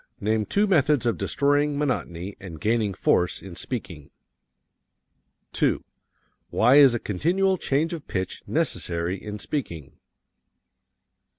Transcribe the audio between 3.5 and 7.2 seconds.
speaking. 2. Why is a